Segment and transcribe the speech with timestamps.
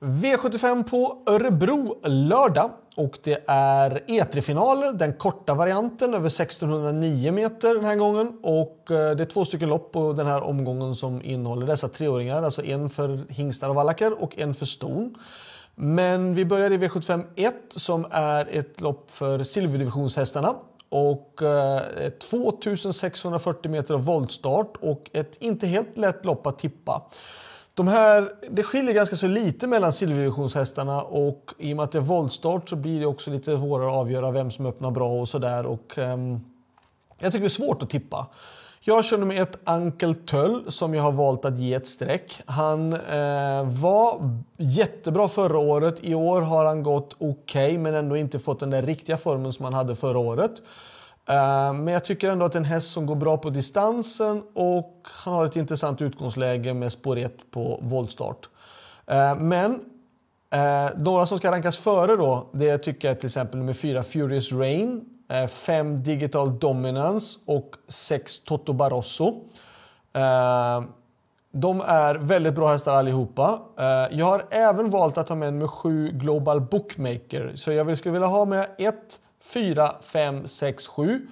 [0.00, 7.84] V75 på Örebro lördag och det är E3-finaler, den korta varianten över 1609 meter den
[7.84, 8.38] här gången.
[8.42, 12.42] Och eh, det är två stycken lopp på den här omgången som innehåller dessa treåringar,
[12.42, 15.14] alltså en för hingstar och vallacker och en för ston.
[15.74, 20.54] Men vi börjar i V75 1 som är ett lopp för silverdivisionshästarna
[20.88, 21.82] och eh,
[22.30, 27.02] 2640 meter av voltstart och ett inte helt lätt lopp att tippa.
[27.78, 31.98] De här, det skiljer ganska så lite mellan silverdivisionshästarna och i och med att det
[31.98, 35.28] är voltstart så blir det också lite svårare att avgöra vem som öppnar bra och
[35.28, 35.64] sådär.
[35.66, 36.40] Um,
[37.18, 38.26] jag tycker det är svårt att tippa.
[38.80, 42.40] Jag kör med ett Ankel Töll som jag har valt att ge ett streck.
[42.46, 45.96] Han eh, var jättebra förra året.
[46.00, 49.52] I år har han gått okej okay, men ändå inte fått den där riktiga formen
[49.52, 50.52] som han hade förra året.
[51.28, 54.42] Eh, men jag tycker ändå att det är en häst som går bra på distansen
[54.54, 58.48] och han har ett intressant utgångsläge med spår 1 på voltstart.
[59.06, 59.80] Eh, men
[60.52, 64.52] eh, några som ska rankas före då, det tycker jag till exempel nummer 4 Furious
[64.52, 65.04] Rain,
[65.48, 69.34] 5 Digital Dominance och 6 Toto Barroso.
[71.52, 73.60] De är väldigt bra hästar allihopa.
[74.10, 77.52] Jag har även valt att ta med nummer 7 Global Bookmaker.
[77.56, 81.28] Så jag skulle vilja ha med ett 4, 5, 6, 7.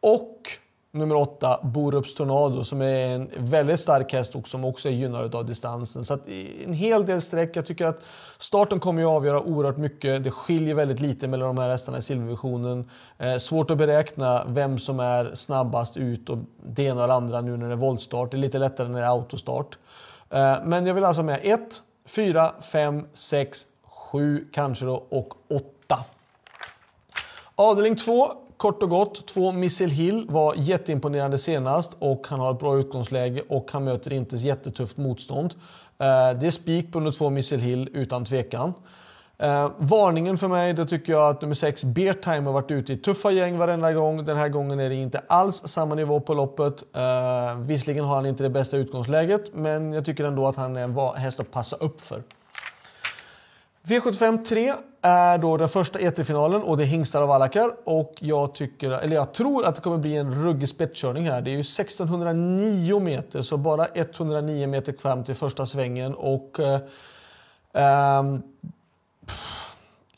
[0.00, 0.50] Och
[0.96, 5.34] nummer 8, Borups Tornado, som är en väldigt stark häst och som också är gynnad
[5.34, 6.04] av distansen.
[6.04, 6.18] Så
[6.64, 7.56] en hel del streck.
[7.56, 8.02] Jag tycker att
[8.38, 10.24] starten kommer att avgöra oerhört mycket.
[10.24, 12.90] Det skiljer väldigt lite mellan de här hästarna i silvervisionen.
[13.18, 17.56] Eh, svårt att beräkna vem som är snabbast ut och det ena eller andra nu
[17.56, 18.30] när det är voltstart.
[18.30, 19.78] Det är lite lättare när det är autostart.
[20.30, 21.60] Eh, men jag vill alltså med 1,
[22.06, 23.66] 4, 5, 6,
[24.12, 25.34] 7 kanske då och
[25.86, 25.96] 8.
[27.58, 29.26] Avdelning 2, kort och gott.
[29.26, 34.12] 2 Missile Hill var jätteimponerande senast och han har ett bra utgångsläge och han möter
[34.12, 35.54] inte jättetufft motstånd.
[35.98, 38.72] Eh, det är spik på nummer 2 Missile Hill utan tvekan.
[39.38, 42.96] Eh, varningen för mig, det tycker jag att nummer 6 Beartime har varit ute i
[42.96, 44.24] tuffa gäng varenda gång.
[44.24, 46.82] Den här gången är det inte alls samma nivå på loppet.
[46.96, 50.84] Eh, visserligen har han inte det bästa utgångsläget, men jag tycker ändå att han är
[50.84, 52.22] en häst att passa upp för.
[53.88, 57.70] V75 3 är då den första E3-finalen och det är hingstar och vallackar.
[57.84, 61.40] Och jag, tycker, eller jag tror att det kommer bli en ruggig spetskörning här.
[61.40, 66.14] Det är ju 1609 meter, så bara 109 meter kvar till första svängen.
[66.14, 68.42] Och, eh, um,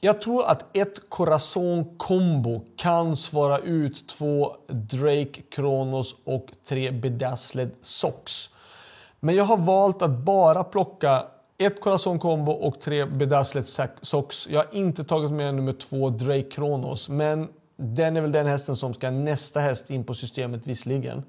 [0.00, 7.70] jag tror att ett Corazon Combo kan svara ut två Drake Kronos och tre Bedazzled
[7.82, 8.50] Socks.
[9.20, 11.24] Men jag har valt att bara plocka
[11.58, 13.66] ett Corazon Combo och tre Bedazzlet
[14.02, 14.48] Socks.
[14.48, 18.76] Jag har inte tagit med nummer två Drake Kronos, men den är väl den hästen
[18.76, 21.22] som ska nästa häst in på systemet visserligen.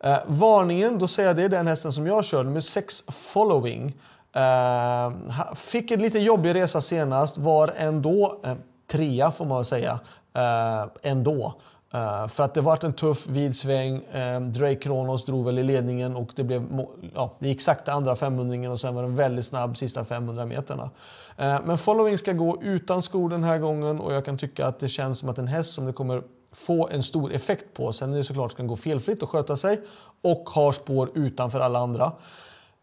[0.00, 3.96] Eh, varningen, då säger jag det är den hästen som jag kör, nummer 6 Following.
[4.36, 8.54] Eh, fick en lite jobbig resa senast, var ändå eh,
[8.90, 10.00] trea får man väl säga.
[10.34, 11.60] Eh, ändå.
[11.94, 13.96] Uh, för att det var en tuff vid sväng.
[13.96, 16.84] Uh, Drake Kronos drog väl i ledningen och det, blev,
[17.14, 20.82] ja, det gick sakta andra 500 och sen var den väldigt snabb sista 500 meterna.
[20.82, 24.80] Uh, men Following ska gå utan skor den här gången och jag kan tycka att
[24.80, 26.22] det känns som att en häst som det kommer
[26.54, 27.92] få en stor effekt på.
[27.92, 29.80] Sen är det såklart ska gå felfritt och sköta sig
[30.22, 32.12] och har spår utanför alla andra.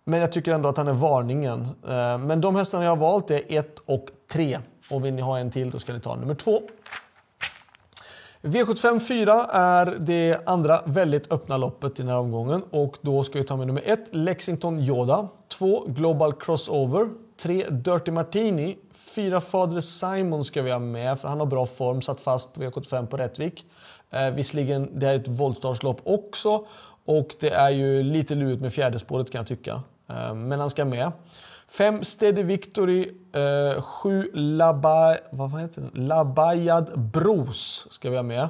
[0.03, 1.61] Men jag tycker ändå att han är varningen.
[1.87, 4.59] Eh, men de hästarna jag har valt är 1 och 3.
[4.89, 6.61] Och vill ni ha en till då ska ni ta nummer 2.
[8.43, 13.39] V75 4 är det andra väldigt öppna loppet i den här omgången och då ska
[13.39, 17.09] vi ta med nummer 1 Lexington Yoda, 2 Global Crossover,
[17.41, 18.77] 3 Dirty Martini,
[19.15, 22.61] 4 Fader Simon ska vi ha med för han har bra form, satt fast på
[22.61, 23.65] V75 på Rättvik.
[24.11, 26.65] Eh, visserligen, det är ett voltstartslopp också
[27.05, 29.81] och det är ju lite lurigt med fjärde spåret kan jag tycka.
[30.09, 31.11] Eh, men han ska med.
[31.77, 33.09] 5 Steady Victory,
[34.03, 36.07] 7 eh, Laba, vad heter den?
[36.07, 38.49] Labayad Bros ska vi ha med.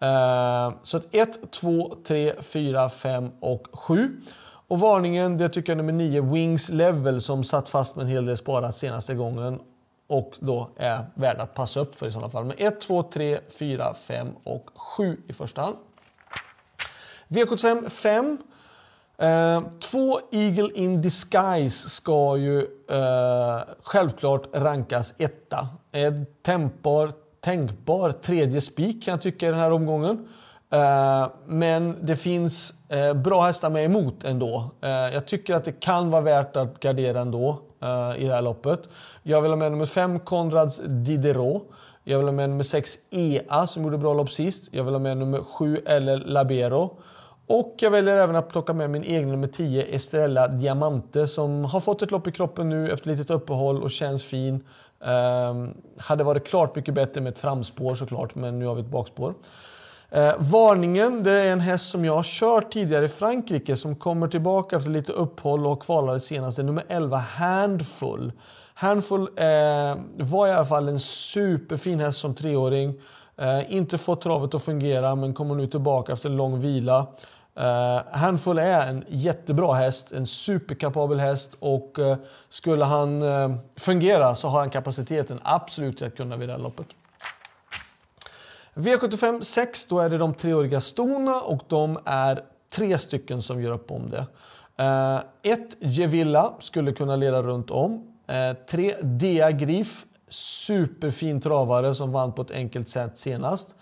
[0.00, 4.20] Eh, så 1, 2, 3, 4, 5 och 7.
[4.68, 8.10] Och varningen, det tycker jag är nummer 9, Wings Level, som satt fast med en
[8.10, 9.58] hel del sparat senaste gången
[10.08, 12.44] och då är värd att passa upp för i sådana fall.
[12.44, 15.76] Men 1, 2, 3, 4, 5 och 7 i första hand.
[17.28, 18.38] V75 5
[19.18, 22.58] Eh, två Eagle in Disguise ska ju
[22.90, 25.68] eh, självklart rankas etta.
[25.92, 30.28] Eh, en tänkbar, tänkbar tredje spik kan jag tycka i den här omgången.
[30.72, 34.70] Eh, men det finns eh, bra hästar med emot ändå.
[34.82, 38.42] Eh, jag tycker att det kan vara värt att gardera ändå eh, i det här
[38.42, 38.88] loppet.
[39.22, 41.70] Jag vill ha med nummer 5 Konrads Diderot.
[42.04, 44.68] Jag vill ha med nummer 6 EA som gjorde bra lopp sist.
[44.70, 46.98] Jag vill ha med nummer 7 eller Labero.
[47.46, 51.80] Och jag väljer även att plocka med min egen nummer 10, Estrella Diamante, som har
[51.80, 54.64] fått ett lopp i kroppen nu efter ett litet uppehåll och känns fin.
[55.50, 58.86] Um, hade varit klart mycket bättre med ett framspår såklart, men nu har vi ett
[58.86, 59.34] bakspår.
[60.16, 64.28] Uh, varningen, det är en häst som jag har kört tidigare i Frankrike som kommer
[64.28, 66.58] tillbaka efter lite uppehåll och kvalade senast.
[66.58, 68.32] nummer 11, Handful.
[68.74, 72.88] Handful uh, var i alla fall en superfin häst som treåring.
[73.42, 77.06] Uh, inte fått travet att fungera men kommer nu tillbaka efter en lång vila.
[77.56, 82.16] Eh, uh, Handful är en jättebra häst, en superkapabel häst och uh,
[82.48, 86.86] skulle han uh, fungera så har han kapaciteten absolut att kunna vinna loppet.
[88.74, 93.72] V75 6, då är det de treåriga stona och de är tre stycken som gör
[93.72, 94.26] upp om det.
[95.42, 98.16] Ett Gevilla skulle kunna leda runt om.
[98.70, 103.74] Tre Dea Grif, superfin travare som vann på ett enkelt sätt senast.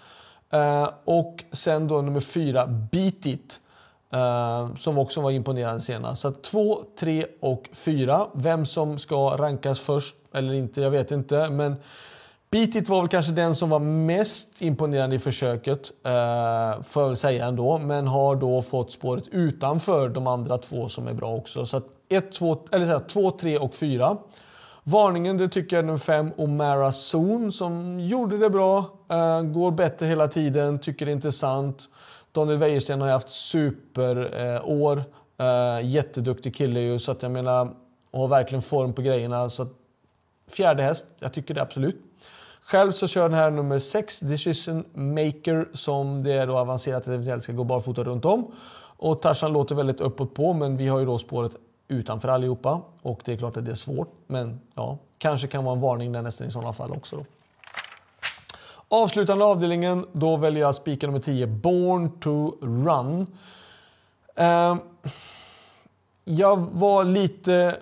[0.52, 3.58] Eh, och sen då nummer fyra, Beat It.
[4.14, 6.22] Uh, som också var imponerande senast.
[6.22, 8.26] Så 2, 3 och 4.
[8.34, 11.50] Vem som ska rankas först eller inte, jag vet inte.
[11.50, 11.76] Men
[12.50, 17.08] Beat It var väl kanske den som var mest imponerande i försöket, uh, får jag
[17.08, 17.78] väl säga ändå.
[17.78, 21.66] Men har då fått spåret utanför de andra två som är bra också.
[21.66, 21.82] Så
[22.38, 22.56] 2,
[23.08, 24.16] 2, 3 och 4.
[24.84, 28.78] Varningen det tycker jag är nummer 5, Omara Zon, som gjorde det bra.
[29.12, 31.88] Uh, går bättre hela tiden, tycker det är intressant.
[32.32, 35.04] Daniel Wäjersten har haft superår.
[35.38, 37.74] Eh, eh, jätteduktig kille ju, så att jag menar,
[38.12, 39.50] har verkligen form på grejerna.
[39.50, 39.72] Så att,
[40.50, 41.96] fjärde häst, jag tycker det absolut.
[42.64, 47.08] Själv så kör den här nummer 6, Decision Maker, som det är då avancerat att
[47.08, 48.52] eventuellt ska gå barfota runt om.
[48.96, 51.52] Och Tarzan låter väldigt uppåt på, men vi har ju då spåret
[51.92, 52.80] utanför allihopa.
[53.02, 56.12] Och det är klart att det är svårt, men ja, kanske kan vara en varning
[56.12, 57.16] där nästan i sådana fall också.
[57.16, 57.24] Då.
[58.88, 63.26] Avslutande avdelningen, då väljer jag spiken nummer 10, Born to Run.
[64.36, 64.76] Eh,
[66.24, 67.76] jag var lite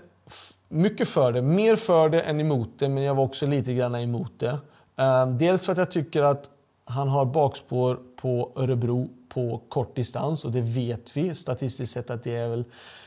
[0.69, 3.95] mycket för det, mer för det än emot det, men jag var också lite grann
[3.95, 4.59] emot det.
[4.97, 6.51] Eh, dels för att jag tycker att
[6.85, 12.25] han har bakspår på Örebro på kort distans och det vet vi statistiskt sett att
[12.25, 12.65] det är väl,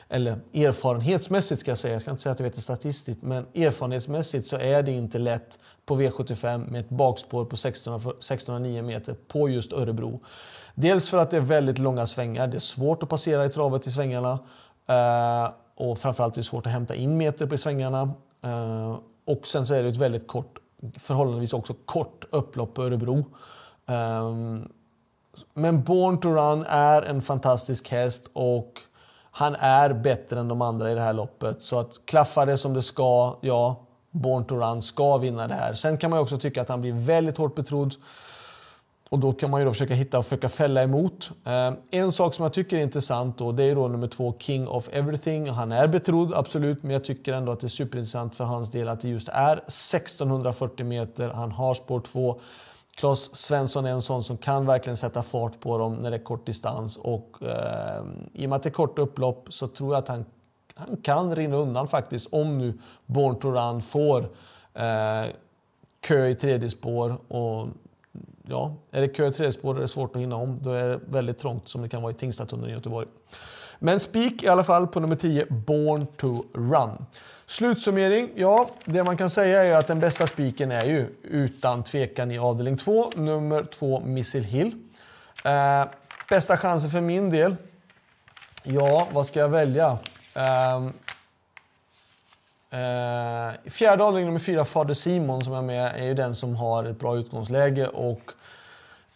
[0.09, 3.45] eller erfarenhetsmässigt ska jag säga, jag ska inte säga att jag vet det statistiskt, men
[3.55, 9.49] erfarenhetsmässigt så är det inte lätt på V75 med ett bakspår på 1609 meter på
[9.49, 10.19] just Örebro.
[10.75, 13.87] Dels för att det är väldigt långa svängar, det är svårt att passera i travet
[13.87, 14.39] i svängarna
[14.89, 18.13] eh, och framförallt är det svårt att hämta in meter på svängarna.
[18.43, 20.59] Eh, och sen så är det ett väldigt kort,
[20.99, 23.25] förhållandevis också kort upplopp på Örebro.
[23.85, 24.69] Um,
[25.53, 28.71] men Born to Run är en fantastisk häst och
[29.31, 31.61] han är bättre än de andra i det här loppet.
[31.61, 35.73] Så att klaffar det som det ska, ja, Born to Run ska vinna det här.
[35.73, 37.95] Sen kan man också tycka att han blir väldigt hårt betrodd.
[39.09, 41.31] Och då kan man ju då försöka hitta och försöka fälla emot.
[41.45, 44.67] Eh, en sak som jag tycker är intressant då, det är då nummer två, King
[44.67, 45.49] of Everything.
[45.49, 48.87] Han är betrodd, absolut, men jag tycker ändå att det är superintressant för hans del
[48.87, 51.29] att det just är 1640 meter.
[51.29, 52.39] Han har spår 2.
[52.95, 56.23] Klas Svensson är en sån som kan verkligen sätta fart på dem när det är
[56.23, 56.97] kort distans.
[56.97, 58.03] Och eh,
[58.33, 60.25] i och med att det är kort upplopp så tror jag att han,
[60.75, 64.29] han kan rinna undan faktiskt om nu Born to Run får
[64.73, 65.31] eh,
[66.07, 67.17] kö i tredje spår.
[67.27, 67.67] Och,
[68.47, 70.57] ja, är det kö i tredje spår är det svårt att hinna om.
[70.61, 73.07] Då är det väldigt trångt som det kan vara i Tingstadstunneln i Göteborg.
[73.85, 77.05] Men spik i alla fall på nummer 10, Born to Run.
[77.45, 82.31] Slutsummering, ja, det man kan säga är att den bästa spiken är ju utan tvekan
[82.31, 84.75] i avdelning 2, nummer 2 Missile Hill.
[85.45, 85.85] Eh,
[86.29, 87.55] bästa chansen för min del?
[88.63, 89.97] Ja, vad ska jag välja?
[90.33, 90.75] Eh,
[92.79, 96.83] eh, fjärde avdelning nummer 4, Fader Simon som är med, är ju den som har
[96.83, 98.31] ett bra utgångsläge och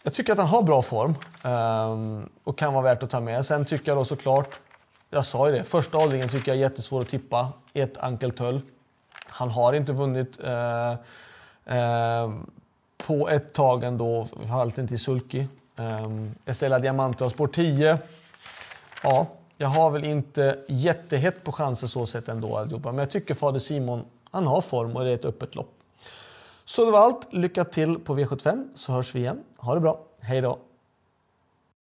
[0.02, 3.46] jag tycker att han har bra form um, och kan vara värt att ta med.
[3.46, 4.60] Sen tycker jag då såklart,
[5.10, 7.52] jag sa ju det, första avdelningen tycker jag är jättesvår att tippa.
[7.72, 8.60] Ett Ankel Töll.
[9.26, 10.92] Han har inte vunnit uh,
[11.76, 12.34] uh,
[13.06, 15.46] på ett tag ändå, halten till Sulky.
[15.76, 17.98] Um, Estella Diamante har spår 10.
[19.02, 19.26] Ja,
[19.56, 22.92] jag har väl inte jättehett på chanser så sett ändå allihopa.
[22.92, 25.77] Men jag tycker Fader Simon, han har form och det är ett öppet lopp.
[26.68, 27.32] Så det var allt.
[27.32, 29.44] Lycka till på V75 så hörs vi igen.
[29.58, 30.06] Ha det bra.
[30.20, 30.58] Hej då!